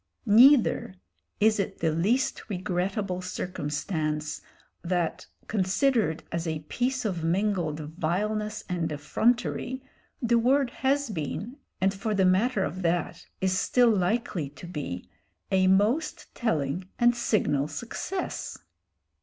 Neither 0.25 0.95
is 1.39 1.59
it 1.59 1.77
the 1.77 1.91
least 1.91 2.49
regrettable 2.49 3.21
circumstance 3.21 4.41
that, 4.83 5.27
considered 5.45 6.23
as 6.31 6.47
a 6.47 6.61
piece 6.69 7.05
of 7.05 7.23
mingled 7.23 7.79
vileness 7.81 8.63
and 8.67 8.91
effrontery, 8.91 9.79
the 10.19 10.39
word 10.39 10.71
has 10.71 11.11
been, 11.11 11.57
and 11.79 11.93
for 11.93 12.15
the 12.15 12.25
matter 12.25 12.63
of 12.63 12.81
that 12.81 13.27
is 13.41 13.59
still 13.59 13.91
likely 13.91 14.49
to 14.49 14.65
be, 14.65 15.07
a 15.51 15.67
most 15.67 16.33
telling 16.33 16.89
and 16.97 17.15
signal 17.15 17.67
success. 17.67 18.57